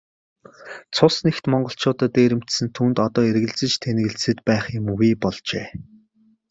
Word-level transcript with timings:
Цус 0.95 1.15
нэгт 1.25 1.43
монголчуудаа 1.51 2.09
дээрэмдсэн 2.15 2.67
түүнд 2.75 2.97
одоо 3.07 3.23
эргэлзэж 3.31 3.73
тээнэгэлзээд 3.83 4.39
байх 4.47 4.65
юмгүй 4.79 5.11
болжээ. 5.23 5.67